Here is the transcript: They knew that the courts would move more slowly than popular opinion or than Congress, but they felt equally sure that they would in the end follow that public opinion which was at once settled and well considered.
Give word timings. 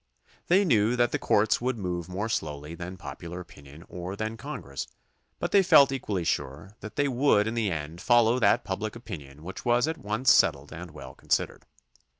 They 0.47 0.65
knew 0.65 0.95
that 0.95 1.11
the 1.11 1.19
courts 1.19 1.61
would 1.61 1.77
move 1.77 2.09
more 2.09 2.27
slowly 2.27 2.73
than 2.73 2.97
popular 2.97 3.39
opinion 3.39 3.85
or 3.87 4.15
than 4.15 4.35
Congress, 4.35 4.87
but 5.37 5.51
they 5.51 5.61
felt 5.61 5.91
equally 5.91 6.23
sure 6.23 6.71
that 6.79 6.95
they 6.95 7.07
would 7.07 7.45
in 7.45 7.53
the 7.53 7.69
end 7.71 8.01
follow 8.01 8.39
that 8.39 8.63
public 8.63 8.95
opinion 8.95 9.43
which 9.43 9.63
was 9.63 9.87
at 9.87 9.99
once 9.99 10.31
settled 10.33 10.73
and 10.73 10.89
well 10.89 11.13
considered. 11.13 11.67